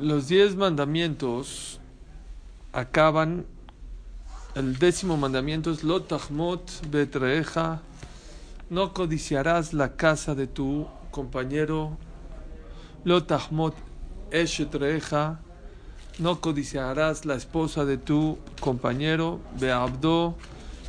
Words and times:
Los 0.00 0.28
diez 0.28 0.56
mandamientos 0.56 1.80
acaban. 2.72 3.46
El 4.54 4.78
décimo 4.78 5.16
mandamiento 5.16 5.70
es 5.70 5.84
Lotachmot 5.84 6.90
betreja. 6.90 7.80
No 8.68 8.92
codiciarás 8.92 9.72
la 9.72 9.96
casa 9.96 10.34
de 10.34 10.46
tu 10.46 10.86
compañero. 11.10 11.96
Lotachmot 13.04 13.74
eshetreja. 14.30 15.40
No 16.18 16.42
codiciarás 16.42 17.24
la 17.24 17.34
esposa 17.34 17.86
de 17.86 17.96
tu 17.96 18.38
compañero. 18.60 19.40
Beabdo. 19.58 20.36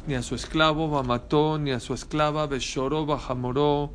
Ni 0.05 0.16
a 0.16 0.21
su 0.21 0.35
esclavo, 0.35 0.89
Bamató, 0.89 1.58
ni 1.58 1.71
a 1.71 1.80
su 1.80 1.94
esclava, 1.94 2.47
Beshoró, 2.47 3.05
Bajamoró, 3.05 3.91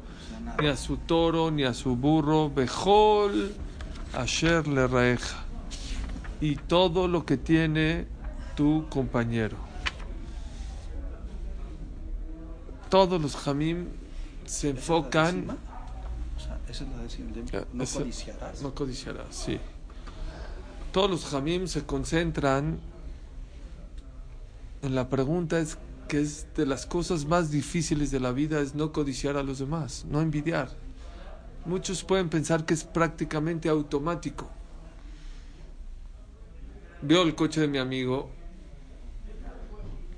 ni 0.60 0.68
a 0.68 0.76
su 0.76 0.98
toro, 0.98 1.50
ni 1.50 1.64
a 1.64 1.72
su 1.74 1.96
burro, 1.96 2.50
Bejol. 2.50 3.54
Asher 4.14 4.66
le 4.68 4.86
reja 4.86 5.42
y 6.40 6.56
todo 6.56 7.08
lo 7.08 7.24
que 7.24 7.36
tiene 7.36 8.06
tu 8.56 8.86
compañero. 8.90 9.56
Todos 12.90 13.20
los 13.20 13.36
jamim 13.36 13.86
se 14.44 14.70
enfocan. 14.70 15.46
O 16.36 16.40
sea, 16.40 16.58
esa 16.68 16.84
es 16.84 16.90
la 16.90 17.02
décima. 17.02 17.30
Eh, 17.52 17.64
No 17.72 17.84
ese- 17.84 17.98
codiciarás. 18.00 18.62
No 18.62 18.74
codiciarás, 18.74 19.26
sí. 19.34 19.58
Todos 20.92 21.10
los 21.10 21.24
jamim 21.24 21.66
se 21.66 21.84
concentran 21.86 22.78
en 24.82 24.94
la 24.94 25.08
pregunta 25.08 25.58
es 25.58 25.78
que 26.08 26.20
es 26.20 26.46
de 26.54 26.66
las 26.66 26.84
cosas 26.84 27.24
más 27.24 27.50
difíciles 27.50 28.10
de 28.10 28.20
la 28.20 28.32
vida 28.32 28.60
es 28.60 28.74
no 28.74 28.92
codiciar 28.92 29.36
a 29.38 29.42
los 29.42 29.58
demás, 29.60 30.04
no 30.10 30.20
envidiar. 30.20 30.68
Muchos 31.64 32.02
pueden 32.02 32.28
pensar 32.28 32.64
que 32.64 32.74
es 32.74 32.84
prácticamente 32.84 33.68
automático. 33.68 34.50
Veo 37.02 37.22
el 37.22 37.34
coche 37.34 37.60
de 37.60 37.68
mi 37.68 37.78
amigo, 37.78 38.30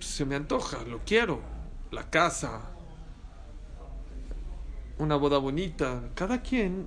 se 0.01 0.25
me 0.25 0.37
antoja, 0.37 0.83
lo 0.85 1.01
quiero, 1.05 1.41
la 1.91 2.11
casa, 2.11 2.61
una 4.99 5.17
boda 5.17 5.39
bonita, 5.39 6.03
cada 6.15 6.43
quien 6.43 6.87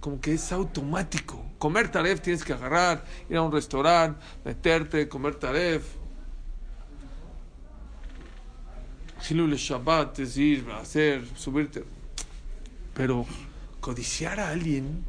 como 0.00 0.20
que 0.20 0.34
es 0.34 0.52
automático. 0.52 1.42
Comer 1.58 1.90
taref 1.90 2.20
tienes 2.20 2.44
que 2.44 2.52
agarrar, 2.52 3.04
ir 3.30 3.36
a 3.36 3.42
un 3.42 3.52
restaurante, 3.52 4.20
meterte, 4.44 5.08
comer 5.08 5.36
taref. 5.36 5.84
Hilul 9.28 9.54
Shabbat 9.54 10.18
es 10.18 10.36
ir, 10.36 10.68
hacer, 10.72 11.24
subirte. 11.36 11.84
Pero 12.94 13.24
codiciar 13.82 14.40
a 14.40 14.48
alguien, 14.48 15.04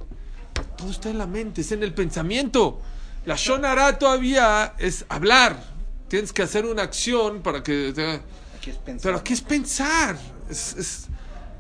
todo 0.78 0.90
está 0.92 1.10
en 1.10 1.18
la 1.20 1.28
mente, 1.28 1.62
es 1.62 1.72
en 1.72 1.82
el 1.84 1.94
pensamiento. 1.94 2.82
La 3.26 3.36
Shonara 3.38 3.98
todavía 3.98 4.74
es 4.78 5.06
hablar. 5.08 5.64
Tienes 6.10 6.34
que 6.34 6.42
hacer 6.42 6.66
una 6.66 6.82
acción 6.84 7.42
para 7.42 7.64
que... 7.64 7.94
Aquí 8.58 8.70
es 8.72 8.78
pensar. 8.78 9.02
Pero 9.04 9.18
aquí 9.20 9.32
es 9.34 9.42
pensar. 9.42 10.18
Es, 10.50 10.76
es- 10.76 11.08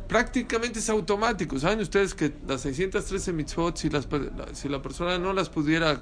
prácticamente 0.09 0.79
es 0.79 0.89
automático. 0.89 1.57
¿Saben 1.57 1.79
ustedes 1.79 2.13
que 2.13 2.33
las 2.45 2.61
613 2.61 3.31
mitzvot, 3.31 3.77
si, 3.77 3.89
las 3.89 4.05
per- 4.05 4.31
si 4.53 4.67
la 4.67 4.81
persona 4.81 5.17
no 5.17 5.31
las 5.31 5.49
pudiera 5.49 6.01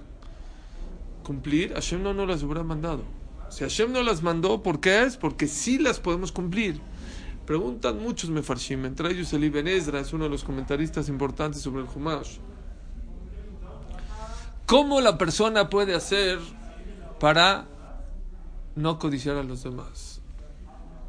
cumplir, 1.24 1.74
Hashem 1.74 2.02
no 2.02 2.14
nos 2.14 2.28
las 2.28 2.42
hubiera 2.44 2.64
mandado. 2.64 3.04
Si 3.50 3.64
Hashem 3.64 3.92
no 3.92 4.02
las 4.02 4.22
mandó, 4.24 4.64
¿por 4.64 4.80
qué 4.80 5.04
es? 5.04 5.18
Porque 5.18 5.48
sí 5.48 5.78
las 5.78 6.00
podemos 6.00 6.32
cumplir. 6.32 6.80
Preguntan 7.52 8.02
muchos 8.02 8.30
mefarshim, 8.30 8.86
entre 8.86 9.12
ellos 9.12 9.34
el 9.34 9.44
Ibn 9.44 9.68
Ezra, 9.68 10.00
es 10.00 10.14
uno 10.14 10.24
de 10.24 10.30
los 10.30 10.46
comentaristas 10.46 11.10
importantes 11.10 11.62
sobre 11.62 11.82
el 11.82 11.88
Humash. 11.94 12.38
¿Cómo 14.66 15.02
la 15.02 15.18
persona 15.18 15.70
puede 15.70 15.94
hacer 15.94 16.40
para 17.20 17.68
no 18.78 18.98
codiciar 18.98 19.36
a 19.36 19.44
los 19.44 19.64
demás? 19.64 20.22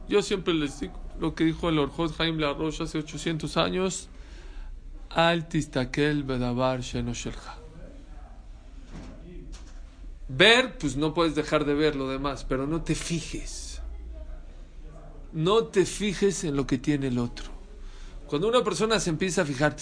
Yo 0.09 0.21
siempre 0.21 0.53
les 0.53 0.81
digo 0.81 1.01
lo 1.21 1.37
que 1.37 1.45
dijo 1.45 1.69
el 1.69 1.79
Orjot 1.79 2.17
Jaim 2.17 2.39
La 2.39 2.55
Rocha 2.55 2.83
hace 2.83 2.99
800 2.99 3.57
años: 3.57 4.09
Al 5.11 5.47
tistakel 5.47 6.25
bedavar 6.25 6.81
sheno 6.81 7.15
shelcha. 7.15 7.55
Ver, 10.29 10.77
pues 10.77 10.97
no 10.97 11.15
puedes 11.15 11.37
dejar 11.37 11.65
de 11.65 11.75
ver 11.75 11.95
lo 11.95 12.09
demás, 12.09 12.45
pero 12.49 12.67
no 12.67 12.83
te 12.83 12.97
fijes. 12.97 13.72
No 15.32 15.65
te 15.65 15.87
fijes 15.87 16.44
en 16.44 16.56
lo 16.56 16.66
que 16.66 16.78
tiene 16.78 17.09
el 17.09 17.19
otro. 17.19 17.47
Cuando 18.26 18.48
una 18.48 18.62
persona 18.62 19.00
se 19.00 19.10
empieza 19.10 19.43
a 19.43 19.44
fijar, 19.44 19.76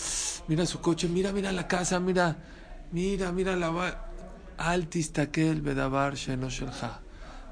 mira 0.48 0.64
su 0.66 0.80
coche, 0.80 1.08
mira, 1.08 1.32
mira 1.32 1.50
la 1.52 1.66
casa, 1.66 1.98
mira, 2.00 2.36
mira, 2.92 3.32
mira 3.32 3.56
la 3.56 3.70
va. 3.70 4.06
Al 4.58 4.88
tistakel 4.88 5.62
bedavar 5.62 6.14
sheno 6.14 6.50
shelcha. 6.50 7.00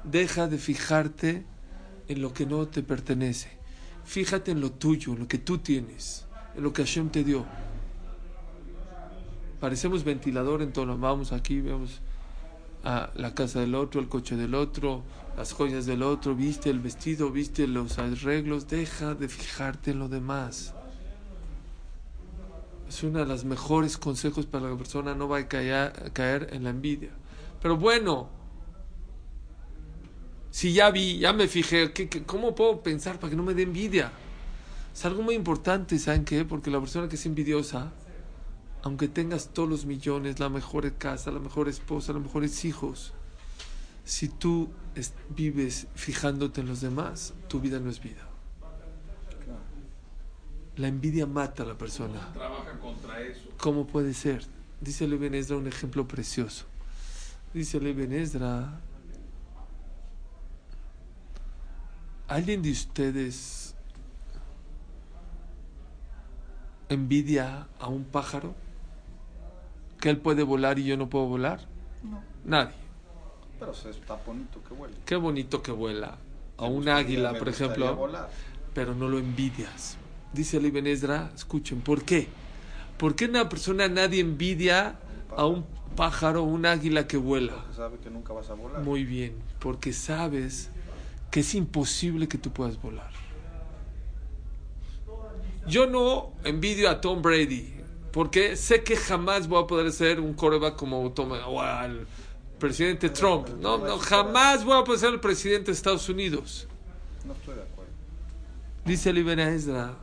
Deja 0.03 0.47
de 0.47 0.57
fijarte 0.57 1.45
en 2.07 2.21
lo 2.21 2.33
que 2.33 2.45
no 2.45 2.67
te 2.67 2.83
pertenece. 2.83 3.49
Fíjate 4.05 4.51
en 4.51 4.61
lo 4.61 4.71
tuyo, 4.71 5.13
en 5.13 5.19
lo 5.19 5.27
que 5.27 5.37
tú 5.37 5.57
tienes, 5.57 6.25
en 6.55 6.63
lo 6.63 6.71
que 6.71 6.83
Hashem 6.83 7.09
te 7.09 7.23
dio. 7.23 7.45
Parecemos 9.59 10.03
ventilador 10.03 10.61
en 10.61 10.71
todo. 10.71 10.97
Vamos 10.97 11.31
aquí, 11.33 11.59
vemos 11.59 12.01
la 13.15 13.33
casa 13.35 13.59
del 13.59 13.75
otro, 13.75 14.01
el 14.01 14.07
coche 14.07 14.35
del 14.35 14.55
otro, 14.55 15.03
las 15.37 15.53
joyas 15.53 15.85
del 15.85 16.03
otro, 16.03 16.35
viste 16.35 16.69
el 16.69 16.79
vestido, 16.79 17.31
viste 17.31 17.67
los 17.67 17.97
arreglos. 17.99 18.67
Deja 18.67 19.15
de 19.15 19.27
fijarte 19.29 19.91
en 19.91 19.99
lo 19.99 20.09
demás. 20.09 20.73
Es 22.87 23.03
uno 23.03 23.19
de 23.19 23.25
los 23.25 23.45
mejores 23.45 23.97
consejos 23.97 24.45
para 24.47 24.69
la 24.69 24.75
persona 24.77 25.13
no 25.13 25.27
vaya 25.27 25.85
a 25.85 26.09
caer, 26.11 26.49
en 26.51 26.63
la 26.63 26.71
envidia. 26.71 27.11
Pero 27.61 27.77
bueno, 27.77 28.29
si 30.51 30.73
ya 30.73 30.89
vi, 30.89 31.19
ya 31.19 31.31
me 31.33 31.47
fijé, 31.47 31.93
¿qué, 31.93 32.09
qué- 32.09 32.23
cómo 32.23 32.55
puedo 32.55 32.81
pensar 32.81 33.19
para 33.19 33.29
que 33.29 33.35
no 33.35 33.43
me 33.43 33.53
dé 33.53 33.63
envidia? 33.63 34.11
Es 34.93 35.05
algo 35.05 35.21
muy 35.21 35.35
importante, 35.35 35.99
¿saben 35.99 36.25
qué? 36.25 36.45
Porque 36.45 36.71
la 36.71 36.79
persona 36.79 37.07
que 37.07 37.15
es 37.15 37.25
envidiosa, 37.25 37.91
aunque 38.83 39.07
tengas 39.07 39.49
todos 39.49 39.69
los 39.69 39.85
millones, 39.85 40.39
la 40.39 40.49
mejor 40.49 40.91
casa, 40.93 41.31
la 41.31 41.39
mejor 41.39 41.67
esposa, 41.67 42.13
los 42.13 42.21
mejores 42.23 42.63
hijos, 42.65 43.13
si 44.05 44.29
tú 44.29 44.69
es- 44.95 45.13
vives 45.29 45.87
fijándote 45.95 46.61
en 46.61 46.67
los 46.67 46.81
demás, 46.81 47.33
tu 47.47 47.59
vida 47.59 47.79
no 47.79 47.89
es 47.89 48.01
vida. 48.01 48.25
La 50.77 50.87
envidia 50.87 51.25
mata 51.25 51.63
a 51.63 51.65
la 51.65 51.77
persona. 51.77 52.31
Trabaja 52.33 52.79
contra 52.79 53.21
eso. 53.21 53.49
¿Cómo 53.57 53.85
puede 53.85 54.13
ser? 54.13 54.45
Dice 54.79 55.03
el 55.05 55.13
Ibn 55.13 55.33
Ezra 55.35 55.57
un 55.57 55.67
ejemplo 55.67 56.07
precioso. 56.07 56.65
Dice 57.53 57.77
el 57.77 57.87
Ibn 57.87 58.13
Ezra, 58.13 58.79
¿alguien 62.29 62.61
de 62.61 62.71
ustedes 62.71 63.75
envidia 66.87 67.67
a 67.79 67.87
un 67.89 68.05
pájaro? 68.05 68.55
¿Que 69.99 70.09
él 70.09 70.17
puede 70.17 70.43
volar 70.43 70.79
y 70.79 70.85
yo 70.85 70.97
no 70.97 71.09
puedo 71.09 71.25
volar? 71.25 71.67
No. 72.03 72.21
Nadie. 72.45 72.73
Pero 73.59 73.73
se 73.73 73.89
está 73.89 74.15
bonito 74.25 74.61
que 74.67 74.73
huele. 74.73 74.95
Qué 75.05 75.15
bonito 75.17 75.61
que 75.61 75.71
vuela. 75.71 76.17
A 76.57 76.61
Me 76.63 76.67
un 76.69 76.75
gustaría- 76.75 76.97
águila, 76.99 77.33
por 77.33 77.49
ejemplo. 77.49 77.95
volar. 77.95 78.29
pero 78.73 78.93
no 78.95 79.09
lo 79.09 79.17
envidias. 79.17 79.97
Dice 80.31 80.57
el 80.57 80.65
Ibn 80.67 80.85
Ezra, 80.87 81.31
escuchen, 81.35 81.81
¿por 81.81 82.03
qué? 82.03 82.27
¿Por 82.97 83.15
qué 83.15 83.25
una 83.25 83.49
persona 83.49 83.87
nadie 83.89 84.21
envidia 84.21 84.95
a 85.35 85.45
un 85.47 85.65
pájaro 85.95 86.43
o 86.43 86.45
un 86.45 86.65
águila 86.65 87.07
que 87.07 87.17
vuela? 87.17 87.53
Porque 87.55 87.73
sabe 87.75 87.97
que 87.97 88.09
nunca 88.09 88.31
vas 88.31 88.49
a 88.49 88.53
volar. 88.53 88.81
Muy 88.83 89.03
bien, 89.03 89.33
porque 89.59 89.91
sabes 89.91 90.69
que 91.31 91.39
es 91.41 91.55
imposible 91.55 92.27
que 92.27 92.37
tú 92.37 92.51
puedas 92.51 92.79
volar. 92.81 93.09
Yo 95.67 95.85
no 95.87 96.31
envidio 96.43 96.89
a 96.89 97.01
Tom 97.01 97.21
Brady, 97.21 97.73
porque 98.11 98.55
sé 98.55 98.83
que 98.83 98.95
jamás 98.95 99.47
voy 99.47 99.63
a 99.63 99.67
poder 99.67 99.91
ser 99.91 100.19
un 100.19 100.33
coreback 100.33 100.75
como 100.75 101.11
Tom 101.11 101.31
o 101.31 101.61
al 101.61 102.07
presidente 102.59 103.09
Trump. 103.09 103.49
No, 103.59 103.77
no, 103.77 103.97
jamás 103.97 104.63
voy 104.63 104.79
a 104.79 104.83
poder 104.83 104.99
ser 104.99 105.13
el 105.13 105.19
presidente 105.19 105.67
de 105.67 105.71
Estados 105.73 106.09
Unidos. 106.09 106.67
No 107.25 107.33
estoy 107.33 107.55
de 107.55 107.63
acuerdo. 107.63 107.91
Dice 108.85 109.09
Ibn 109.11 109.39
Ezra, 109.39 109.93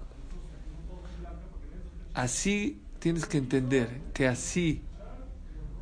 así 2.14 2.80
tienes 2.98 3.26
que 3.26 3.38
entender 3.38 4.00
que 4.14 4.26
así 4.26 4.82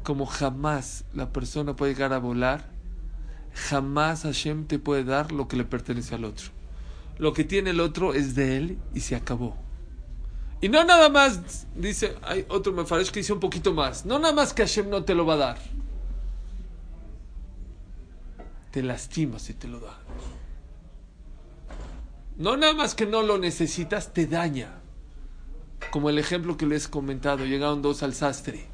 como 0.02 0.26
jamás 0.26 1.04
la 1.14 1.32
persona 1.32 1.74
puede 1.76 1.94
llegar 1.94 2.12
a 2.12 2.18
volar, 2.18 2.70
jamás 3.54 4.22
Hashem 4.22 4.66
te 4.66 4.78
puede 4.78 5.04
dar 5.04 5.32
lo 5.32 5.48
que 5.48 5.56
le 5.56 5.64
pertenece 5.64 6.14
al 6.14 6.24
otro. 6.24 6.48
Lo 7.18 7.32
que 7.32 7.44
tiene 7.44 7.70
el 7.70 7.80
otro 7.80 8.12
es 8.12 8.34
de 8.34 8.56
él 8.56 8.78
y 8.92 9.00
se 9.00 9.16
acabó. 9.16 9.56
Y 10.60 10.68
no 10.68 10.82
nada 10.84 11.08
más, 11.08 11.66
dice, 11.74 12.16
hay 12.22 12.46
otro 12.48 12.72
me 12.72 12.84
parece 12.84 13.12
que 13.12 13.20
dice 13.20 13.32
un 13.32 13.40
poquito 13.40 13.74
más. 13.74 14.06
No 14.06 14.18
nada 14.18 14.32
más 14.32 14.52
que 14.54 14.62
Hashem 14.62 14.88
no 14.88 15.04
te 15.04 15.14
lo 15.14 15.26
va 15.26 15.34
a 15.34 15.38
dar. 15.38 15.58
Te 18.70 18.82
lastima 18.82 19.38
si 19.38 19.54
te 19.54 19.68
lo 19.68 19.80
da. 19.80 19.98
No 22.36 22.56
nada 22.56 22.72
más 22.72 22.94
que 22.94 23.06
no 23.06 23.22
lo 23.22 23.38
necesitas, 23.38 24.12
te 24.12 24.26
daña. 24.26 24.80
Como 25.90 26.10
el 26.10 26.18
ejemplo 26.18 26.56
que 26.56 26.66
les 26.66 26.86
he 26.86 26.90
comentado, 26.90 27.44
llegaron 27.44 27.82
dos 27.82 28.02
al 28.02 28.14
sastre. 28.14 28.66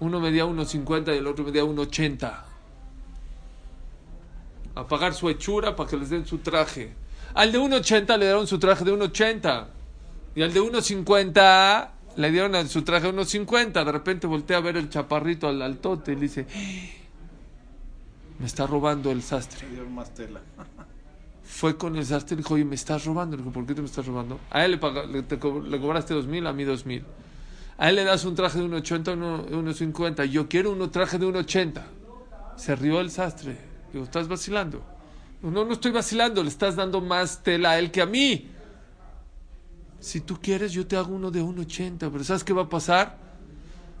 Uno 0.00 0.20
medía 0.20 0.46
1,50 0.46 1.14
y 1.14 1.18
el 1.18 1.26
otro 1.26 1.44
medía 1.44 1.64
1,80. 1.64 2.44
A 4.74 4.86
pagar 4.86 5.12
su 5.12 5.28
hechura 5.28 5.76
para 5.76 5.90
que 5.90 5.96
les 5.96 6.08
den 6.08 6.26
su 6.26 6.38
traje. 6.38 6.94
Al 7.34 7.52
de 7.52 7.58
1,80 7.58 8.18
le 8.18 8.24
dieron 8.24 8.46
su 8.46 8.58
traje 8.58 8.84
de 8.84 8.92
1,80. 8.94 9.66
Y 10.34 10.42
al 10.42 10.52
de 10.52 10.60
1,50 10.60 11.88
le 12.16 12.30
dieron 12.30 12.68
su 12.68 12.82
traje 12.82 13.10
de 13.12 13.18
1,50. 13.18 13.84
De 13.84 13.92
repente 13.92 14.26
voltea 14.26 14.58
a 14.58 14.60
ver 14.60 14.76
el 14.76 14.88
chaparrito 14.88 15.48
al 15.48 15.60
altote 15.62 16.12
y 16.12 16.14
le 16.14 16.20
dice: 16.22 16.46
Me 18.38 18.46
está 18.46 18.66
robando 18.66 19.10
el 19.10 19.22
sastre. 19.22 19.68
Dieron 19.68 19.94
más 19.94 20.12
tela. 20.14 20.40
Fue 21.44 21.76
con 21.76 21.96
el 21.96 22.06
sastre 22.06 22.34
y 22.34 22.38
dijo: 22.38 22.54
Oye, 22.54 22.64
me 22.64 22.74
estás 22.76 23.04
robando. 23.04 23.36
Le 23.36 23.42
dijo: 23.42 23.52
¿Por 23.52 23.66
qué 23.66 23.74
te 23.74 23.80
me 23.82 23.86
estás 23.86 24.06
robando? 24.06 24.40
A 24.50 24.64
él 24.64 24.72
le, 24.72 24.78
paga- 24.78 25.04
le, 25.04 25.22
te 25.22 25.38
co- 25.38 25.60
le 25.60 25.78
cobraste 25.80 26.14
2,000, 26.14 26.46
a 26.46 26.52
mí 26.52 26.64
2,000. 26.64 27.04
A 27.78 27.88
él 27.88 27.96
le 27.96 28.04
das 28.04 28.24
un 28.24 28.34
traje 28.34 28.58
de 28.58 28.64
1,80, 28.66 29.12
uno- 29.14 29.46
1,50. 29.46 30.24
Yo 30.26 30.48
quiero 30.48 30.72
un 30.72 30.90
traje 30.90 31.18
de 31.18 31.26
1,80. 31.26 31.82
Se 32.56 32.74
rió 32.76 33.00
el 33.00 33.10
sastre. 33.10 33.56
Digo, 33.92 34.04
¿estás 34.04 34.28
vacilando? 34.28 34.82
No, 35.42 35.64
no 35.64 35.72
estoy 35.72 35.90
vacilando. 35.90 36.42
Le 36.42 36.48
estás 36.48 36.76
dando 36.76 37.00
más 37.00 37.42
tela 37.42 37.72
a 37.72 37.78
él 37.78 37.90
que 37.90 38.00
a 38.00 38.06
mí. 38.06 38.48
Si 40.02 40.20
tú 40.20 40.40
quieres, 40.42 40.72
yo 40.72 40.84
te 40.84 40.96
hago 40.96 41.14
uno 41.14 41.30
de 41.30 41.40
1,80. 41.40 42.10
Pero 42.10 42.24
¿sabes 42.24 42.42
qué 42.42 42.52
va 42.52 42.62
a 42.62 42.68
pasar? 42.68 43.18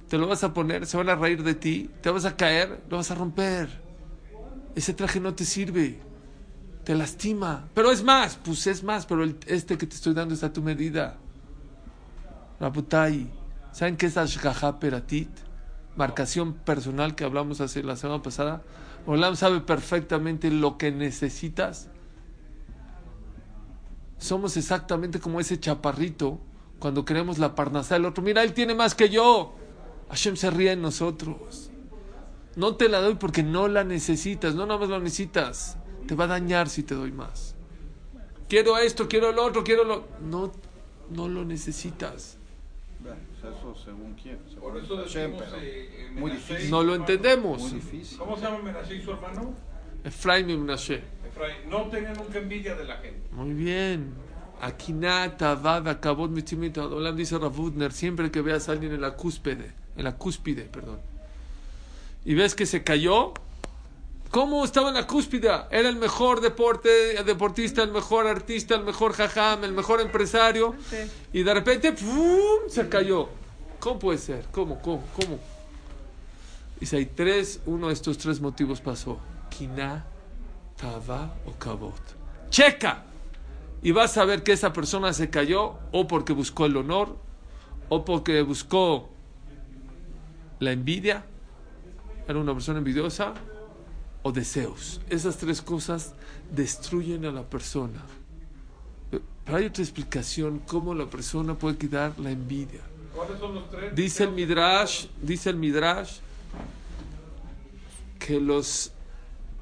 Te 0.08 0.18
lo 0.18 0.26
vas 0.26 0.42
a 0.42 0.52
poner, 0.52 0.84
se 0.84 0.96
van 0.96 1.08
a 1.08 1.14
reír 1.14 1.44
de 1.44 1.54
ti, 1.54 1.88
te 2.02 2.10
vas 2.10 2.24
a 2.24 2.36
caer, 2.36 2.82
lo 2.90 2.96
vas 2.96 3.12
a 3.12 3.14
romper. 3.14 3.68
Ese 4.74 4.94
traje 4.94 5.20
no 5.20 5.32
te 5.34 5.44
sirve. 5.44 6.00
Te 6.82 6.96
lastima. 6.96 7.68
Pero 7.72 7.92
es 7.92 8.02
más, 8.02 8.36
pues 8.42 8.66
es 8.66 8.82
más, 8.82 9.06
pero 9.06 9.24
este 9.46 9.78
que 9.78 9.86
te 9.86 9.94
estoy 9.94 10.12
dando 10.12 10.34
está 10.34 10.48
a 10.48 10.52
tu 10.52 10.60
medida. 10.60 11.18
Rabutai. 12.58 13.30
¿Saben 13.70 13.96
qué 13.96 14.06
es 14.06 14.16
Ashgaha 14.16 14.80
Peratit? 14.80 15.30
Marcación 15.94 16.54
personal 16.54 17.14
que 17.14 17.22
hablamos 17.22 17.60
hace 17.60 17.84
la 17.84 17.94
semana 17.94 18.24
pasada. 18.24 18.62
Olam 19.06 19.36
sabe 19.36 19.60
perfectamente 19.60 20.50
lo 20.50 20.78
que 20.78 20.90
necesitas. 20.90 21.88
Somos 24.22 24.56
exactamente 24.56 25.18
como 25.18 25.40
ese 25.40 25.58
chaparrito 25.58 26.38
cuando 26.78 27.04
queremos 27.04 27.38
la 27.38 27.56
parnasá 27.56 27.96
del 27.96 28.04
otro. 28.04 28.22
Mira, 28.22 28.44
él 28.44 28.54
tiene 28.54 28.72
más 28.72 28.94
que 28.94 29.08
yo. 29.08 29.52
Hashem 30.10 30.36
se 30.36 30.48
ríe 30.48 30.70
en 30.70 30.80
nosotros. 30.80 31.72
No 32.54 32.76
te 32.76 32.88
la 32.88 33.00
doy 33.00 33.16
porque 33.16 33.42
no 33.42 33.66
la 33.66 33.82
necesitas, 33.82 34.54
no 34.54 34.64
nada 34.64 34.78
más 34.78 34.88
lo 34.88 35.00
necesitas. 35.00 35.76
Te 36.06 36.14
va 36.14 36.24
a 36.24 36.28
dañar 36.28 36.68
si 36.68 36.84
te 36.84 36.94
doy 36.94 37.10
más. 37.10 37.56
Quiero 38.48 38.78
esto, 38.78 39.08
quiero 39.08 39.32
lo 39.32 39.44
otro, 39.44 39.64
quiero 39.64 39.82
lo... 39.82 40.04
No, 40.20 40.52
no 41.10 41.28
lo 41.28 41.44
necesitas. 41.44 42.38
Eso 43.40 43.74
según 43.74 44.14
quién. 44.14 44.38
Según 44.48 44.72
Por 44.72 44.84
eso 44.84 44.96
Hashem, 44.98 45.32
decimos, 45.32 45.50
pero 45.50 45.62
eh, 45.64 46.10
muy 46.14 46.30
difícil. 46.30 46.70
No 46.70 46.84
lo 46.84 46.94
entendemos. 46.94 47.60
Muy 47.60 47.72
difícil. 47.72 48.18
¿Cómo 48.18 48.36
se 48.36 48.42
llama 48.44 48.58
Menashe 48.58 48.94
y 48.94 49.02
su 49.02 49.10
hermano? 49.10 49.52
Efraim 50.04 50.48
y 50.48 50.56
Menashe. 50.56 51.02
No 51.68 51.82
tenían 51.88 52.14
nunca 52.14 52.38
envidia 52.38 52.74
de 52.74 52.84
la 52.84 52.96
gente. 52.96 53.28
Muy 53.32 53.52
bien. 53.52 54.12
Akinata, 54.62 55.56
Vav, 55.56 55.88
Akabot, 55.88 56.30
Mitzimit, 56.30 56.78
Olam 56.78 57.16
dice 57.16 57.36
Ravudner, 57.36 57.92
siempre 57.92 58.30
que 58.30 58.42
veas 58.42 58.68
a 58.68 58.72
alguien 58.72 58.92
en 58.92 59.00
la 59.00 59.16
cúspide, 59.16 59.72
en 59.96 60.04
la 60.04 60.16
cúspide, 60.16 60.62
perdón, 60.62 61.00
y 62.24 62.34
ves 62.34 62.54
que 62.54 62.64
se 62.64 62.84
cayó, 62.84 63.32
¿cómo 64.30 64.64
estaba 64.64 64.90
en 64.90 64.94
la 64.94 65.08
cúspide? 65.08 65.50
Era 65.72 65.88
el 65.88 65.96
mejor 65.96 66.40
deporte, 66.40 66.88
deportista, 67.24 67.82
el 67.82 67.90
mejor 67.90 68.28
artista, 68.28 68.76
el 68.76 68.84
mejor 68.84 69.14
jajam, 69.14 69.64
el 69.64 69.72
mejor 69.72 70.00
empresario, 70.00 70.76
y 71.32 71.42
de 71.42 71.54
repente, 71.54 71.92
¡pum! 71.92 72.68
se 72.68 72.88
cayó. 72.88 73.30
¿Cómo 73.80 73.98
puede 73.98 74.18
ser? 74.18 74.44
¿Cómo? 74.52 74.80
¿Cómo? 74.80 75.02
¿Cómo? 75.16 75.40
Dice, 76.78 76.98
hay 76.98 77.06
tres, 77.06 77.58
uno 77.66 77.88
de 77.88 77.94
estos 77.94 78.16
tres 78.16 78.40
motivos 78.40 78.80
pasó. 78.80 79.18
Kiná, 79.50 80.06
Tava 80.76 81.34
o 81.46 81.52
Kabot. 81.52 82.00
Checa. 82.50 83.04
Y 83.82 83.90
vas 83.90 84.16
a 84.16 84.24
ver 84.24 84.42
que 84.42 84.52
esa 84.52 84.72
persona 84.72 85.12
se 85.12 85.30
cayó 85.30 85.78
o 85.90 86.06
porque 86.06 86.32
buscó 86.32 86.66
el 86.66 86.76
honor, 86.76 87.16
o 87.88 88.04
porque 88.04 88.42
buscó 88.42 89.10
la 90.60 90.70
envidia, 90.70 91.24
era 92.28 92.38
una 92.38 92.52
persona 92.52 92.78
envidiosa, 92.78 93.34
o 94.22 94.30
deseos. 94.30 95.00
Esas 95.08 95.36
tres 95.36 95.60
cosas 95.60 96.14
destruyen 96.50 97.24
a 97.24 97.32
la 97.32 97.42
persona. 97.42 98.00
Pero 99.10 99.58
hay 99.58 99.66
otra 99.66 99.82
explicación 99.82 100.60
cómo 100.60 100.94
la 100.94 101.06
persona 101.06 101.54
puede 101.54 101.76
quitar 101.76 102.16
la 102.20 102.30
envidia. 102.30 102.80
¿Cuáles 103.14 103.38
son 103.38 103.54
los 103.56 103.68
tres? 103.70 103.94
Dice 103.94 104.24
el 104.24 104.30
Midrash, 104.30 105.06
dice 105.20 105.50
el 105.50 105.56
Midrash 105.56 106.18
que 108.18 108.40
los 108.40 108.92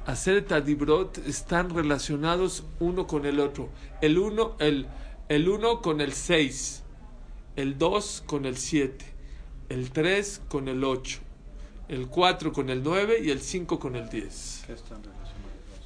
hacer 0.07 0.45
Tadibrot 0.45 1.19
están 1.27 1.71
relacionados 1.71 2.65
uno 2.79 3.07
con 3.07 3.27
el 3.27 3.41
otro. 3.41 3.69
El 4.01 4.19
uno, 4.19 4.57
el, 4.59 4.87
el 5.29 5.49
uno 5.49 5.81
con 5.81 6.01
el 6.01 6.13
6, 6.13 6.83
el 7.57 7.79
2 7.79 8.25
con 8.27 8.47
el 8.47 8.57
7, 8.57 9.05
el 9.69 9.91
3 9.91 10.43
con 10.49 10.69
el 10.69 10.85
8, 10.85 11.19
el 11.89 12.07
4 12.09 12.53
con 12.53 12.71
el 12.71 12.83
9 12.83 13.19
y 13.23 13.31
el 13.31 13.41
5 13.41 13.79
con 13.79 13.97
el 13.97 14.09
10 14.09 14.65
¿Qué 14.67 14.73
están 14.73 15.03
relacionados? 15.03 15.31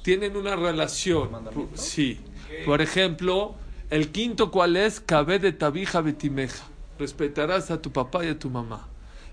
tienen 0.03 0.37
una 0.37 0.55
relación. 0.55 1.29
Sí. 1.73 2.19
Por 2.65 2.81
ejemplo, 2.81 3.55
el 3.89 4.11
quinto 4.11 4.51
cuál 4.51 4.77
es, 4.77 4.99
Cabe 4.99 5.39
de 5.39 5.51
tabija 5.51 6.01
betimeja. 6.01 6.63
Respetarás 6.99 7.71
a 7.71 7.81
tu 7.81 7.91
papá 7.91 8.23
y 8.23 8.29
a 8.29 8.39
tu 8.39 8.49
mamá. 8.49 8.87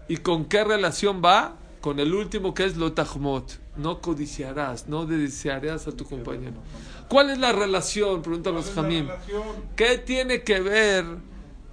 ¿Y 0.08 0.16
con 0.16 0.46
qué 0.46 0.64
relación 0.64 1.22
va? 1.24 1.56
Con 1.80 2.00
el 2.00 2.14
último 2.14 2.54
que 2.54 2.64
es 2.64 2.76
lo 2.76 2.92
tajmot. 2.92 3.61
No 3.76 4.00
codiciarás, 4.00 4.88
no 4.88 5.06
desearás 5.06 5.86
a 5.86 5.92
tu 5.92 6.04
compañero. 6.04 6.56
¿Cuál 7.08 7.30
es 7.30 7.38
la 7.38 7.52
relación? 7.52 8.20
Preguntan 8.22 8.54
los 8.54 8.66
¿Cuál 8.66 8.92
es 8.92 9.06
la 9.06 9.16
jamim. 9.16 9.34
¿Qué 9.76 9.98
tiene 9.98 10.42
que 10.42 10.60
ver 10.60 11.06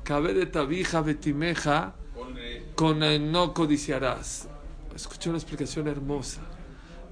Cabe 0.10 0.34
de 0.34 0.48
tabija 0.48 1.02
betimeja 1.02 1.94
con 2.16 2.34
con 2.74 3.04
el 3.04 3.32
no 3.32 3.54
codiciarás. 3.54 4.48
Escuché 4.96 5.30
una 5.30 5.38
explicación 5.38 5.88
hermosa. 5.88 6.42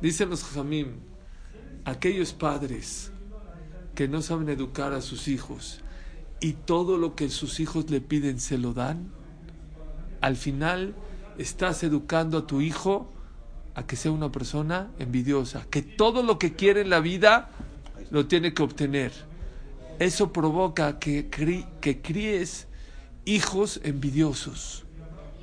Dicen 0.02 0.32
los 0.32 0.44
jamim, 0.44 0.94
aquellos 1.86 2.34
padres 2.34 3.12
que 3.94 4.08
no 4.08 4.24
saben 4.24 4.50
educar 4.50 4.94
a 4.94 5.02
sus 5.02 5.28
hijos 5.28 5.82
y 6.40 6.54
todo 6.54 6.98
lo 6.98 7.16
que 7.16 7.30
sus 7.30 7.60
hijos 7.60 7.88
le 7.92 8.02
piden 8.02 8.40
se 8.40 8.58
lo 8.58 8.74
dan, 8.74 9.12
al 10.20 10.36
final 10.36 10.96
estás 11.38 11.84
educando 11.84 12.40
a 12.40 12.48
tu 12.48 12.62
hijo 12.62 13.12
a 13.78 13.86
que 13.86 13.96
sea 13.96 14.12
una 14.12 14.32
persona 14.32 14.90
envidiosa, 14.98 15.68
que 15.70 15.84
todo 15.84 16.24
lo 16.24 16.40
que 16.40 16.56
quiere 16.56 16.82
en 16.82 16.90
la 16.90 17.00
vida 17.00 17.52
lo 18.10 18.26
tiene 18.26 18.52
que 18.56 18.64
obtener. 18.64 19.12
Eso 20.00 20.34
provoca 20.34 20.98
que, 20.98 21.30
que 21.30 22.02
críes 22.02 22.68
hijos 23.26 23.80
envidiosos. 23.84 24.84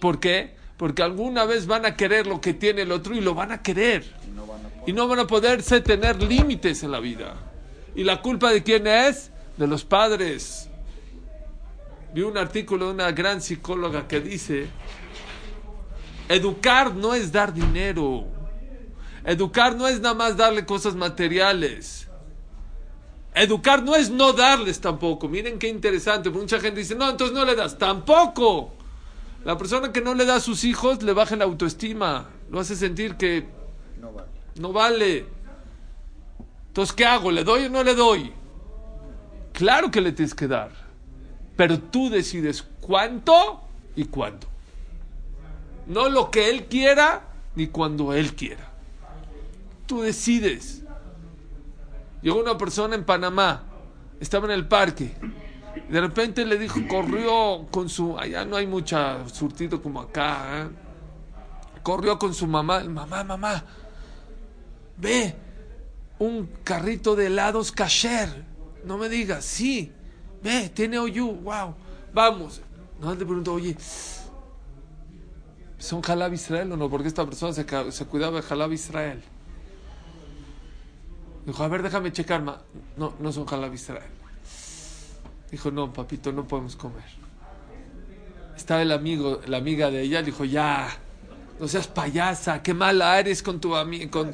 ¿Por 0.01 0.19
qué? 0.19 0.57
Porque 0.77 1.05
alguna 1.05 1.45
vez 1.45 1.69
van 1.69 1.87
a 1.87 1.95
querer 1.95 2.27
lo 2.27 2.41
que 2.41 2.55
tiene 2.55 2.83
el 2.83 2.91
otro 2.91 3.15
y 3.15 3.21
lo 3.21 3.37
van 3.37 3.53
a 3.53 3.63
querer. 3.63 4.05
Y 4.27 4.33
no 4.35 4.47
van 4.47 4.67
a 4.67 4.69
poder. 4.69 4.89
Y 4.89 4.93
no 4.93 5.07
van 5.07 5.19
a 5.21 5.27
poderse 5.29 5.81
tener 5.81 6.21
límites 6.21 6.83
en 6.83 6.91
la 6.91 6.99
vida. 6.99 7.37
¿Y 7.95 8.03
la 8.03 8.21
culpa 8.21 8.51
de 8.51 8.65
quién 8.65 8.89
es? 8.89 9.31
De 9.57 9.69
los 9.69 9.85
padres. 9.85 10.69
Vi 12.13 12.23
un 12.23 12.37
artículo 12.37 12.87
de 12.87 12.95
una 12.95 13.13
gran 13.13 13.41
psicóloga 13.41 14.09
que 14.09 14.21
dice, 14.21 14.67
educar 16.29 16.95
no 16.95 17.15
es 17.15 17.33
dar 17.33 17.53
dinero. 17.53 18.27
Educar 19.25 19.75
no 19.77 19.89
es 19.89 20.01
nada 20.01 20.15
más 20.15 20.37
darle 20.37 20.67
cosas 20.67 20.95
materiales. 20.95 22.09
Educar 23.35 23.83
no 23.83 23.97
es 23.97 24.11
no 24.11 24.33
darles 24.33 24.81
tampoco. 24.81 25.29
Miren 25.29 25.59
qué 25.59 25.69
interesante. 25.69 26.31
Mucha 26.31 26.61
gente 26.61 26.81
dice, 26.81 26.95
no, 26.95 27.09
entonces 27.11 27.35
no 27.35 27.45
le 27.45 27.57
das. 27.57 27.79
Tampoco. 27.79 28.73
La 29.45 29.59
persona 29.59 29.93
que 29.93 30.01
no 30.01 30.15
le 30.15 30.25
da 30.25 30.37
a 30.37 30.41
sus 30.41 30.65
hijos 30.65 31.03
le 31.03 31.13
baja 31.13 31.37
la 31.37 31.45
autoestima. 31.45 32.29
Lo 32.51 32.61
hace 32.61 32.77
sentir 32.77 33.17
que 33.17 33.47
No 34.01 34.13
vale. 34.13 34.29
no 34.57 34.73
vale. 34.73 35.27
Entonces, 36.69 36.95
¿qué 36.95 37.05
hago? 37.07 37.31
¿Le 37.31 37.45
doy 37.45 37.65
o 37.67 37.71
no 37.71 37.83
le 37.83 37.95
doy? 37.95 38.33
Claro 39.53 39.91
que 39.91 40.01
le 40.01 40.13
tienes 40.13 40.35
que 40.35 40.49
dar. 40.49 40.71
Pero 41.57 41.79
tú 41.79 42.11
decides 42.11 42.65
cuánto 42.81 43.61
y 43.97 44.05
cuándo. 44.07 44.47
No 45.87 46.09
lo 46.09 46.31
que 46.31 46.51
él 46.51 46.67
quiera 46.67 47.23
ni 47.55 47.69
cuando 47.69 48.13
él 48.13 48.35
quiera. 48.35 48.71
Tú 49.87 50.03
decides. 50.03 50.83
Llegó 52.23 52.41
una 52.41 52.57
persona 52.57 52.95
en 52.95 53.05
Panamá, 53.05 53.65
estaba 54.19 54.47
en 54.47 54.53
el 54.53 54.67
parque. 54.67 55.15
De 55.89 56.01
repente 56.01 56.47
le 56.47 56.57
dijo, 56.57 56.81
corrió 56.89 57.67
con 57.71 57.89
su, 57.89 58.19
allá 58.19 58.45
no 58.45 58.57
hay 58.57 58.67
mucha 58.67 59.29
surtido 59.29 59.83
como 59.83 60.01
acá, 60.01 60.63
¿eh? 60.63 60.85
corrió 61.83 62.19
con 62.19 62.33
su 62.33 62.47
mamá, 62.47 62.83
mamá, 62.85 63.25
mamá, 63.25 63.65
ve, 64.97 65.35
un 66.19 66.49
carrito 66.65 67.15
de 67.15 67.27
helados 67.27 67.71
kasher, 67.73 68.45
no 68.85 68.97
me 68.97 69.11
digas, 69.11 69.45
sí, 69.45 69.93
ve, 70.43 70.71
tiene 70.71 70.99
oyu, 70.99 71.31
wow, 71.31 71.75
vamos. 72.13 72.63
No 73.01 73.11
le 73.15 73.17
pregunto, 73.17 73.53
oye, 73.53 73.77
¿son 75.85 76.03
Jalab 76.03 76.33
Israel 76.33 76.73
o 76.73 76.77
no? 76.77 76.89
Porque 76.89 77.09
esta 77.09 77.25
persona 77.25 77.53
se, 77.53 77.65
se 77.93 78.07
cuidaba 78.07 78.37
de 78.37 78.43
Jalab 78.43 78.73
Israel. 78.73 79.23
Dijo, 81.47 81.63
a 81.63 81.69
ver, 81.69 81.83
déjame 81.83 82.13
checar. 82.13 82.43
ma. 82.43 82.61
No, 82.97 83.15
no 83.21 83.33
son 83.33 83.45
Jalab 83.45 83.73
Israel. 83.75 84.11
Dijo, 85.51 85.71
no, 85.71 85.93
papito, 85.93 86.33
no 86.33 86.49
podemos 86.49 86.75
comer. 86.75 87.05
Estaba 88.57 88.83
el 88.83 88.93
amigo, 88.93 89.41
la 89.47 89.59
amiga 89.59 89.91
de 89.91 90.03
ella, 90.03 90.23
dijo, 90.23 90.45
ya, 90.45 90.89
no 91.61 91.69
seas 91.69 91.87
payasa, 91.87 92.63
qué 92.63 92.73
mala 92.73 93.19
eres 93.19 93.43
con 93.43 93.61
tu 93.61 93.77
amigo. 93.77 94.27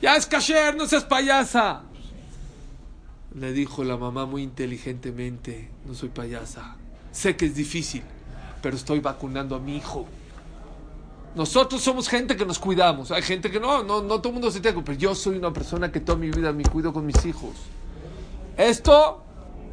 Ya 0.00 0.16
es 0.16 0.26
kasher, 0.26 0.76
no 0.76 0.86
seas 0.86 1.04
payasa. 1.04 1.82
Le 3.34 3.52
dijo 3.52 3.82
la 3.82 3.96
mamá 3.96 4.26
muy 4.26 4.42
inteligentemente, 4.42 5.70
no 5.86 5.94
soy 5.94 6.10
payasa. 6.10 6.76
Sé 7.10 7.36
que 7.36 7.46
es 7.46 7.54
difícil, 7.56 8.02
pero 8.62 8.76
estoy 8.76 9.00
vacunando 9.00 9.56
a 9.56 9.58
mi 9.58 9.76
hijo. 9.76 10.06
Nosotros 11.34 11.82
somos 11.82 12.08
gente 12.08 12.36
que 12.36 12.46
nos 12.46 12.58
cuidamos. 12.58 13.10
Hay 13.10 13.22
gente 13.22 13.50
que 13.50 13.58
no, 13.58 13.82
no, 13.82 14.02
no 14.02 14.18
todo 14.20 14.28
el 14.28 14.34
mundo 14.34 14.50
se 14.50 14.60
tiene 14.60 14.80
pero 14.82 14.96
yo 14.96 15.14
soy 15.14 15.36
una 15.36 15.52
persona 15.52 15.90
que 15.90 16.00
toda 16.00 16.16
mi 16.16 16.30
vida 16.30 16.52
me 16.52 16.62
cuido 16.64 16.92
con 16.92 17.04
mis 17.04 17.24
hijos. 17.26 17.50
Esto 18.56 19.22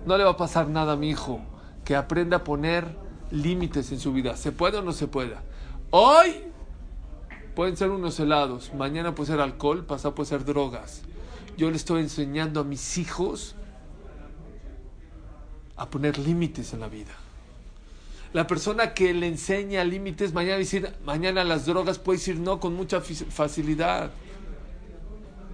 no 0.06 0.18
le 0.18 0.24
va 0.24 0.32
a 0.32 0.38
pasar 0.38 0.68
nada 0.68 0.94
a 0.94 0.96
mi 0.96 1.10
hijo. 1.10 1.40
Que 1.86 1.96
aprenda 1.96 2.38
a 2.38 2.44
poner 2.44 2.86
límites 3.32 3.92
en 3.92 4.00
su 4.00 4.12
vida. 4.14 4.38
¿Se 4.38 4.52
puede 4.52 4.78
o 4.78 4.82
no 4.82 4.92
se 4.92 5.08
puede? 5.08 5.36
Hoy 5.92 6.44
pueden 7.56 7.78
ser 7.78 7.90
unos 7.90 8.20
helados, 8.20 8.74
mañana 8.74 9.14
puede 9.14 9.28
ser 9.28 9.40
alcohol, 9.40 9.86
pasado 9.86 10.16
puede 10.16 10.30
ser 10.30 10.46
drogas. 10.46 11.02
Yo 11.58 11.70
le 11.70 11.78
estoy 11.78 12.02
enseñando 12.02 12.62
a 12.62 12.64
mis 12.64 12.98
hijos 12.98 13.56
a 15.76 15.90
poner 15.90 16.18
límites 16.18 16.74
en 16.74 16.80
la 16.80 16.88
vida. 16.88 17.12
La 18.34 18.48
persona 18.48 18.94
que 18.94 19.14
le 19.14 19.28
enseña 19.28 19.84
límites, 19.84 20.34
mañana 20.34 20.58
decir, 20.58 20.90
mañana 21.06 21.44
las 21.44 21.66
drogas 21.66 22.00
puede 22.00 22.18
decir 22.18 22.40
no 22.40 22.60
con 22.60 22.74
mucha 22.74 23.02
facilidad. 23.02 24.12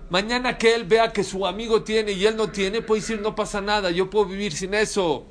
Mañana 0.10 0.57
que 0.57 0.75
él 0.75 0.86
vea 0.86 1.12
que 1.12 1.24
su 1.24 1.48
amigo 1.48 1.84
tiene 1.84 2.12
y 2.12 2.25
él 2.25 2.38
no 2.38 2.50
tiene, 2.50 2.81
puede 2.81 3.01
decir 3.01 3.19
no 3.19 3.36
pasa 3.36 3.62
nada, 3.62 3.91
yo 3.91 4.10
puedo 4.10 4.25
vivir 4.25 4.53
sin 4.53 4.74
eso. 4.74 5.25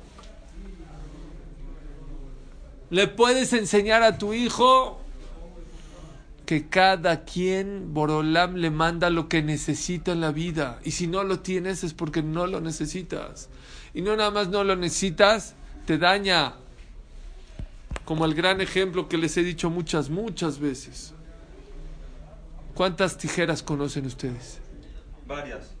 Le 2.89 3.07
puedes 3.07 3.53
enseñar 3.53 4.03
a 4.03 4.17
tu 4.17 4.33
hijo 4.33 4.99
que 6.45 6.69
cada 6.69 7.25
quien, 7.25 7.93
Borolam, 7.93 8.55
le 8.55 8.71
manda 8.71 9.09
lo 9.09 9.27
que 9.27 9.41
necesita 9.41 10.11
en 10.11 10.21
la 10.21 10.31
vida. 10.31 10.79
Y 10.85 10.91
si 10.91 11.07
no 11.07 11.23
lo 11.23 11.39
tienes 11.39 11.83
es 11.83 11.93
porque 11.93 12.21
no 12.21 12.47
lo 12.47 12.61
necesitas. 12.61 13.49
Y 13.93 14.01
no 14.01 14.15
nada 14.15 14.31
más 14.31 14.47
no 14.47 14.63
lo 14.63 14.75
necesitas, 14.75 15.55
te 15.85 15.97
daña. 15.97 16.53
Como 18.07 18.23
el 18.23 18.33
gran 18.35 18.61
ejemplo 18.61 19.09
que 19.09 19.17
les 19.17 19.35
he 19.35 19.43
dicho 19.43 19.69
muchas, 19.69 20.09
muchas 20.09 20.59
veces. 20.59 21.13
¿Cuántas 22.73 23.17
tijeras 23.17 23.61
conocen 23.61 24.05
ustedes? 24.05 24.61
Varias. 25.27 25.73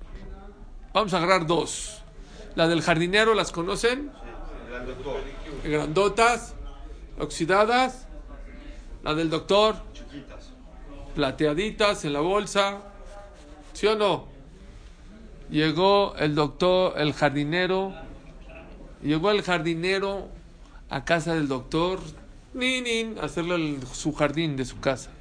Vamos 0.93 1.13
a 1.13 1.19
agarrar 1.19 1.47
dos. 1.47 2.01
La 2.55 2.67
del 2.67 2.81
jardinero, 2.81 3.33
¿las 3.33 3.53
conocen? 3.53 4.11
Doctor. 4.85 5.21
Grandotas, 5.63 6.53
oxidadas. 7.17 8.09
La 9.03 9.13
del 9.13 9.29
doctor, 9.29 9.77
Chiquitas. 9.93 10.49
plateaditas 11.15 12.03
en 12.03 12.11
la 12.11 12.19
bolsa. 12.19 12.81
¿Sí 13.71 13.87
o 13.87 13.95
no? 13.95 14.27
Llegó 15.49 16.13
el 16.17 16.35
doctor, 16.35 16.99
el 16.99 17.13
jardinero. 17.13 17.93
Llegó 19.01 19.31
el 19.31 19.43
jardinero 19.43 20.35
a 20.89 21.05
casa 21.05 21.35
del 21.35 21.47
doctor. 21.47 21.99
A 23.21 23.25
hacerle 23.25 23.77
su 23.93 24.13
jardín 24.13 24.55
de 24.55 24.65
su 24.65 24.79
casa. 24.79 25.11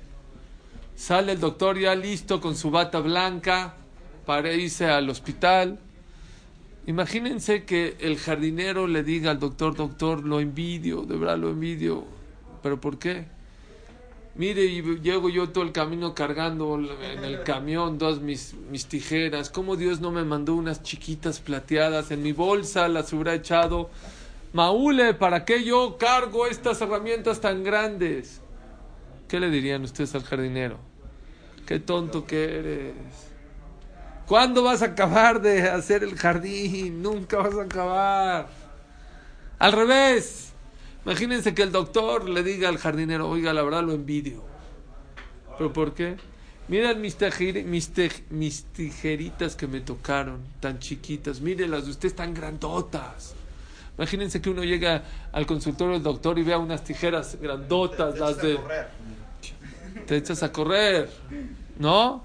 Sale 0.94 1.32
el 1.32 1.40
doctor 1.40 1.78
ya 1.78 1.94
listo 1.94 2.40
con 2.40 2.56
su 2.56 2.70
bata 2.70 3.00
blanca 3.00 3.74
para 4.24 4.54
irse 4.54 4.86
al 4.86 5.10
hospital. 5.10 5.78
Imagínense 6.86 7.64
que 7.64 7.96
el 8.00 8.16
jardinero 8.16 8.86
le 8.86 9.02
diga 9.02 9.32
al 9.32 9.38
doctor, 9.38 9.76
doctor, 9.76 10.24
lo 10.24 10.40
envidio, 10.40 11.02
de 11.02 11.16
verdad 11.16 11.36
lo 11.36 11.50
envidio. 11.50 12.04
¿Pero 12.62 12.80
por 12.80 12.98
qué? 12.98 13.26
Mire, 14.36 14.64
y 14.64 14.82
llego 15.00 15.28
yo 15.28 15.48
todo 15.48 15.64
el 15.64 15.72
camino 15.72 16.14
cargando 16.14 16.78
en 16.78 17.24
el 17.24 17.42
camión 17.42 17.98
todas 17.98 18.20
mis, 18.20 18.54
mis 18.70 18.86
tijeras. 18.86 19.50
¿Cómo 19.50 19.76
Dios 19.76 20.00
no 20.00 20.10
me 20.10 20.24
mandó 20.24 20.54
unas 20.54 20.82
chiquitas 20.82 21.40
plateadas 21.40 22.10
en 22.10 22.22
mi 22.22 22.32
bolsa? 22.32 22.88
Las 22.88 23.12
hubiera 23.12 23.34
echado. 23.34 23.90
Maule, 24.56 25.12
¿para 25.12 25.44
qué 25.44 25.64
yo 25.64 25.98
cargo 25.98 26.46
estas 26.46 26.80
herramientas 26.80 27.42
tan 27.42 27.62
grandes? 27.62 28.40
¿Qué 29.28 29.38
le 29.38 29.50
dirían 29.50 29.82
ustedes 29.82 30.14
al 30.14 30.24
jardinero? 30.24 30.78
Qué 31.66 31.78
tonto 31.78 32.24
que 32.24 32.58
eres. 32.58 32.94
¿Cuándo 34.26 34.62
vas 34.62 34.80
a 34.80 34.86
acabar 34.86 35.42
de 35.42 35.68
hacer 35.68 36.02
el 36.02 36.16
jardín? 36.16 37.02
Nunca 37.02 37.36
vas 37.36 37.54
a 37.54 37.64
acabar. 37.64 38.48
Al 39.58 39.72
revés. 39.72 40.54
Imagínense 41.04 41.54
que 41.54 41.62
el 41.62 41.70
doctor 41.70 42.26
le 42.26 42.42
diga 42.42 42.70
al 42.70 42.78
jardinero, 42.78 43.28
oiga, 43.28 43.52
la 43.52 43.62
verdad 43.62 43.82
lo 43.82 43.92
envidio. 43.92 44.42
¿Pero 45.58 45.70
por 45.70 45.92
qué? 45.92 46.16
Miren 46.68 47.02
mis, 47.02 47.18
mis, 48.30 48.64
tijeritas 48.72 49.54
que 49.54 49.66
me 49.66 49.82
tocaron, 49.82 50.40
tan 50.60 50.78
chiquitas. 50.78 51.42
Miren 51.42 51.72
las 51.72 51.84
de 51.84 51.90
ustedes 51.90 52.16
tan 52.16 52.32
grandotas. 52.32 53.34
Imagínense 53.96 54.42
que 54.42 54.50
uno 54.50 54.62
llega 54.62 55.04
al 55.32 55.46
consultorio 55.46 55.94
del 55.94 56.02
doctor 56.02 56.38
y 56.38 56.42
vea 56.42 56.58
unas 56.58 56.84
tijeras 56.84 57.38
grandotas, 57.40 58.18
las 58.18 58.36
de... 58.38 58.58
Te 60.06 60.16
echas 60.16 60.42
a 60.42 60.52
correr, 60.52 61.10
¿no? 61.78 62.22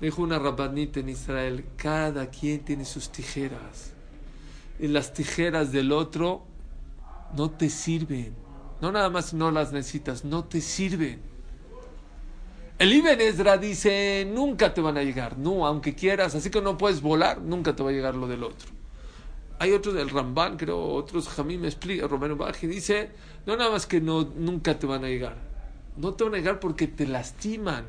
Dijo 0.00 0.22
una 0.22 0.38
rabanita 0.38 1.00
en 1.00 1.08
Israel, 1.08 1.64
cada 1.76 2.28
quien 2.28 2.60
tiene 2.60 2.84
sus 2.84 3.10
tijeras. 3.10 3.92
Y 4.78 4.88
las 4.88 5.14
tijeras 5.14 5.72
del 5.72 5.92
otro 5.92 6.44
no 7.34 7.50
te 7.50 7.70
sirven. 7.70 8.34
No 8.80 8.92
nada 8.92 9.08
más 9.08 9.32
no 9.32 9.50
las 9.50 9.72
necesitas, 9.72 10.24
no 10.24 10.44
te 10.44 10.60
sirven. 10.60 11.20
El 12.78 12.92
Ibn 12.92 13.20
Ezra 13.20 13.56
dice, 13.56 14.28
nunca 14.30 14.74
te 14.74 14.80
van 14.80 14.98
a 14.98 15.02
llegar, 15.02 15.38
no, 15.38 15.66
aunque 15.66 15.94
quieras, 15.94 16.34
así 16.34 16.50
que 16.50 16.60
no 16.60 16.76
puedes 16.76 17.00
volar, 17.00 17.40
nunca 17.40 17.74
te 17.74 17.82
va 17.82 17.90
a 17.90 17.92
llegar 17.92 18.16
lo 18.16 18.26
del 18.26 18.42
otro. 18.42 18.68
Hay 19.58 19.72
otro 19.72 19.92
del 19.92 20.10
Ramban, 20.10 20.56
creo, 20.56 20.80
otros 20.80 21.28
Jamí 21.28 21.56
me 21.58 21.68
explica, 21.68 22.06
Romero 22.06 22.36
Baji 22.36 22.66
dice, 22.66 23.10
no 23.46 23.56
nada 23.56 23.70
más 23.70 23.86
que 23.86 24.00
no, 24.00 24.28
nunca 24.36 24.78
te 24.78 24.86
van 24.86 25.04
a 25.04 25.08
llegar. 25.08 25.36
No 25.96 26.14
te 26.14 26.24
van 26.24 26.34
a 26.34 26.38
llegar 26.38 26.60
porque 26.60 26.88
te 26.88 27.06
lastiman, 27.06 27.86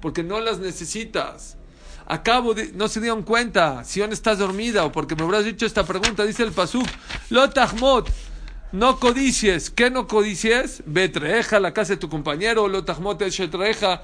porque 0.00 0.22
no 0.22 0.40
las 0.40 0.58
necesitas. 0.58 1.56
Acabo 2.06 2.54
de, 2.54 2.72
no 2.72 2.88
se 2.88 3.00
dieron 3.00 3.22
cuenta, 3.22 3.84
si 3.84 4.00
aún 4.00 4.12
estás 4.12 4.38
dormida 4.38 4.84
o 4.84 4.92
porque 4.92 5.14
me 5.14 5.22
habrás 5.22 5.44
dicho 5.44 5.66
esta 5.66 5.84
pregunta, 5.84 6.24
dice 6.24 6.42
el 6.42 6.52
Pasuk, 6.52 6.86
lo 7.30 7.50
tahmot, 7.50 8.10
no 8.72 8.98
codicies, 8.98 9.70
¿qué 9.70 9.90
no 9.90 10.06
codicies? 10.06 10.82
Betreja, 10.86 11.60
la 11.60 11.74
casa 11.74 11.94
de 11.94 11.98
tu 11.98 12.08
compañero, 12.08 12.66
lo 12.66 12.84
tahmot 12.84 13.20
es 13.22 13.34
shetreja, 13.34 14.02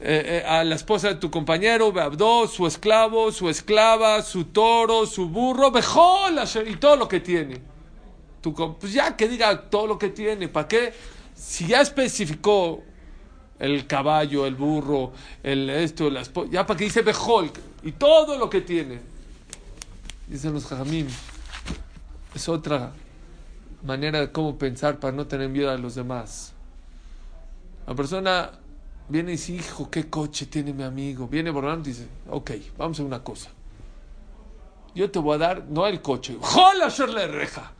eh, 0.00 0.42
eh, 0.44 0.48
a 0.48 0.62
la 0.62 0.76
esposa 0.76 1.08
de 1.08 1.14
tu 1.16 1.28
compañero, 1.28 1.90
Beabdó, 1.92 2.46
su 2.46 2.68
esclavo, 2.68 3.32
su 3.32 3.48
esclava, 3.48 4.22
su 4.22 4.44
toro, 4.44 5.06
su 5.06 5.28
burro, 5.28 5.72
Bejol, 5.72 6.38
y 6.66 6.76
todo 6.76 6.96
lo 6.96 7.08
que 7.08 7.18
tiene. 7.18 7.60
Tu 8.40 8.54
pues 8.54 8.92
ya 8.92 9.16
que 9.16 9.28
diga 9.28 9.68
todo 9.68 9.88
lo 9.88 9.98
que 9.98 10.10
tiene, 10.10 10.46
¿para 10.46 10.68
qué? 10.68 10.92
Si 11.34 11.66
ya 11.66 11.80
especificó 11.80 12.84
el 13.58 13.88
caballo, 13.88 14.46
el 14.46 14.54
burro, 14.54 15.12
el 15.42 15.68
esto, 15.68 16.08
la 16.10 16.20
esposa, 16.20 16.48
ya 16.52 16.64
para 16.64 16.78
que 16.78 16.84
dice 16.84 17.02
Bejol, 17.02 17.50
y 17.82 17.90
todo 17.92 18.38
lo 18.38 18.48
que 18.48 18.60
tiene. 18.60 19.00
Dicen 20.28 20.52
los 20.52 20.66
jajamim, 20.66 21.08
es 22.34 22.48
otra 22.48 22.92
manera 23.82 24.20
de 24.20 24.30
cómo 24.30 24.58
pensar 24.58 25.00
para 25.00 25.16
no 25.16 25.26
tener 25.26 25.48
miedo 25.48 25.72
a 25.72 25.76
los 25.76 25.96
demás. 25.96 26.52
La 27.84 27.94
persona 27.94 28.52
viene 29.08 29.32
y 29.32 29.36
dice, 29.36 29.52
hijo, 29.52 29.90
¿qué 29.90 30.08
coche 30.08 30.46
tiene 30.46 30.72
mi 30.72 30.82
amigo? 30.82 31.26
Viene 31.26 31.50
volando 31.50 31.88
y 31.88 31.92
dice, 31.92 32.08
ok, 32.28 32.50
vamos 32.76 33.00
a 33.00 33.02
una 33.02 33.22
cosa. 33.22 33.50
Yo 34.94 35.10
te 35.10 35.18
voy 35.18 35.36
a 35.36 35.38
dar, 35.38 35.64
no 35.68 35.86
el 35.86 36.02
coche, 36.02 36.36
¡Jola, 36.40 36.88
le 36.88 37.26
reja! 37.28 37.72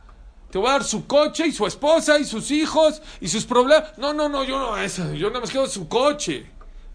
Te 0.49 0.57
voy 0.57 0.67
a 0.69 0.73
dar 0.73 0.83
su 0.83 1.05
coche 1.05 1.47
y 1.47 1.51
su 1.51 1.67
esposa 1.67 2.17
y 2.17 2.25
sus 2.25 2.49
hijos 2.49 3.01
y 3.21 3.27
sus 3.27 3.45
problemas. 3.45 3.97
No, 3.97 4.13
no, 4.13 4.27
no, 4.29 4.43
yo 4.43 4.57
no, 4.57 4.77
eso, 4.77 5.13
yo 5.13 5.27
nada 5.27 5.41
más 5.41 5.51
quiero 5.51 5.67
su 5.67 5.87
coche. 5.87 6.47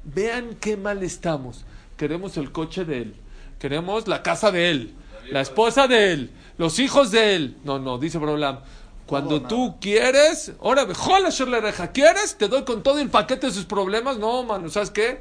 Vean 0.03 0.57
qué 0.61 0.77
mal 0.77 1.03
estamos. 1.03 1.65
Queremos 1.97 2.37
el 2.37 2.51
coche 2.51 2.85
de 2.85 3.03
él. 3.03 3.17
Queremos 3.61 4.09
la 4.09 4.23
casa 4.23 4.51
de 4.51 4.71
él. 4.71 4.95
La 5.31 5.41
esposa 5.41 5.87
de 5.87 6.13
él. 6.13 6.31
Los 6.59 6.79
hijos 6.81 7.13
de 7.13 7.37
él. 7.37 7.57
No, 7.65 7.79
no, 7.79 7.97
dice 7.99 8.19
Brolam. 8.19 8.61
Cuando 9.07 9.43
tú 9.43 9.77
quieres, 9.81 10.53
ahora, 10.63 10.87
le 10.87 11.61
reja, 11.61 11.89
¿quieres? 11.89 12.37
Te 12.37 12.49
doy 12.49 12.65
con 12.65 12.83
todo 12.83 12.99
el 12.99 13.11
paquete 13.11 13.49
de 13.49 13.53
sus 13.53 13.67
problemas. 13.67 14.19
No, 14.19 14.43
mano, 14.45 14.71
¿sabes 14.71 14.91
qué? 14.91 15.21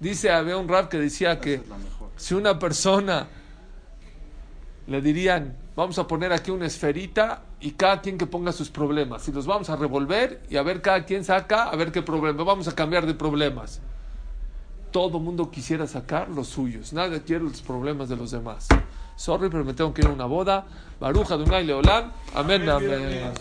Dice, 0.00 0.30
había 0.30 0.56
un 0.56 0.68
rap 0.68 0.88
que 0.88 0.98
decía 0.98 1.38
que 1.38 1.62
si 2.16 2.34
una 2.34 2.58
persona 2.58 3.28
le 4.88 5.00
dirían, 5.00 5.56
vamos 5.76 5.98
a 5.98 6.06
poner 6.06 6.32
aquí 6.32 6.50
una 6.50 6.66
esferita 6.66 7.42
y 7.60 7.72
cada 7.72 8.00
quien 8.00 8.18
que 8.18 8.26
ponga 8.26 8.50
sus 8.50 8.68
problemas 8.68 9.26
y 9.28 9.32
los 9.32 9.46
vamos 9.46 9.70
a 9.70 9.76
revolver 9.76 10.42
y 10.50 10.56
a 10.56 10.62
ver 10.62 10.82
cada 10.82 11.04
quien 11.04 11.24
saca, 11.24 11.68
a 11.68 11.76
ver 11.76 11.92
qué 11.92 12.02
problema, 12.02 12.42
vamos 12.42 12.66
a 12.66 12.74
cambiar 12.74 13.06
de 13.06 13.14
problemas. 13.14 13.80
Todo 14.90 15.20
mundo 15.20 15.50
quisiera 15.50 15.86
sacar 15.86 16.28
los 16.28 16.48
suyos, 16.48 16.92
nadie 16.92 17.22
quiere 17.22 17.44
los 17.44 17.62
problemas 17.62 18.08
de 18.08 18.16
los 18.16 18.32
demás. 18.32 18.66
Sorry, 19.16 19.48
pero 19.48 19.64
me 19.64 19.74
tengo 19.74 19.92
que 19.92 20.02
ir 20.02 20.08
a 20.08 20.10
una 20.10 20.26
boda. 20.26 20.64
Baruja, 21.00 21.36
Dunay, 21.36 21.64
Leolán. 21.64 22.12
Amén, 22.34 22.68
amén. 22.68 23.32